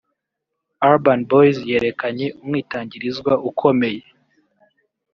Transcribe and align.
Urban 0.89 1.19
Boyz 1.29 1.57
yerekanye 1.71 2.25
umwitangirizwa 2.41 3.33
ukomeye 3.49 4.03